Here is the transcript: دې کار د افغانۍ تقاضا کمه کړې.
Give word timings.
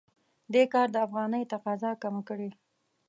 دې 0.53 0.63
کار 0.73 0.87
د 0.93 0.97
افغانۍ 1.07 1.43
تقاضا 1.53 1.91
کمه 2.01 2.21
کړې. 2.29 2.49